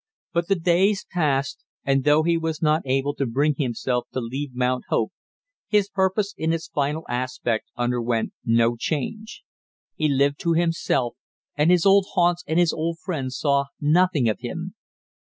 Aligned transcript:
But 0.33 0.47
the 0.47 0.55
days 0.55 1.05
passed, 1.11 1.63
and 1.85 2.03
though 2.03 2.23
he 2.23 2.35
was 2.35 2.59
not 2.59 2.81
able 2.85 3.13
to 3.13 3.25
bring 3.27 3.53
himself 3.59 4.07
to 4.13 4.19
leave 4.19 4.55
Mount 4.55 4.85
Hope, 4.89 5.11
his 5.67 5.89
purpose 5.91 6.33
in 6.35 6.51
its 6.51 6.67
final 6.69 7.03
aspect 7.07 7.69
underwent 7.77 8.33
no 8.43 8.75
change. 8.75 9.43
He 9.93 10.07
lived 10.07 10.39
to 10.39 10.53
himself, 10.53 11.17
and 11.55 11.69
his 11.69 11.85
old 11.85 12.07
haunts 12.13 12.43
and 12.47 12.57
his 12.57 12.73
old 12.73 12.97
friends 12.97 13.37
saw 13.37 13.65
nothing 13.79 14.27
of 14.27 14.39
him. 14.39 14.73